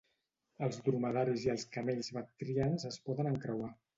[0.67, 3.71] Els dromedaris i els camells bactrians es poden encreuar.